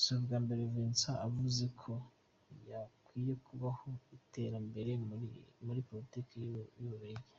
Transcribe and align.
Si 0.00 0.08
ubwa 0.16 0.36
mbere 0.44 0.62
Vincent 0.72 1.20
avuze 1.28 1.64
ko 1.80 1.92
hakwiye 2.68 3.32
kubaho 3.46 3.88
iterambere 4.18 4.90
muri 5.66 5.80
politiki 5.88 6.36
y'Ububiligi. 6.80 7.34